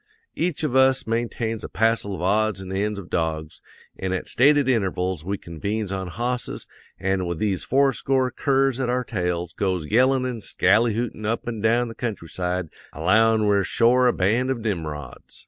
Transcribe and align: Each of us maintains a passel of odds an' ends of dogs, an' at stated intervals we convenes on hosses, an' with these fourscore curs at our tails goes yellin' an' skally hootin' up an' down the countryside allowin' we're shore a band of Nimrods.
Each 0.33 0.63
of 0.63 0.75
us 0.75 1.05
maintains 1.05 1.63
a 1.63 1.69
passel 1.69 2.15
of 2.15 2.23
odds 2.23 2.59
an' 2.59 2.71
ends 2.71 2.97
of 2.97 3.07
dogs, 3.11 3.61
an' 3.99 4.13
at 4.13 4.27
stated 4.27 4.67
intervals 4.67 5.23
we 5.23 5.37
convenes 5.37 5.91
on 5.91 6.07
hosses, 6.07 6.65
an' 6.99 7.27
with 7.27 7.37
these 7.37 7.63
fourscore 7.63 8.31
curs 8.31 8.79
at 8.79 8.89
our 8.89 9.03
tails 9.03 9.53
goes 9.53 9.85
yellin' 9.85 10.25
an' 10.25 10.41
skally 10.41 10.95
hootin' 10.95 11.23
up 11.27 11.47
an' 11.47 11.59
down 11.61 11.87
the 11.87 11.93
countryside 11.93 12.69
allowin' 12.91 13.45
we're 13.45 13.63
shore 13.63 14.07
a 14.07 14.11
band 14.13 14.49
of 14.49 14.61
Nimrods. 14.61 15.39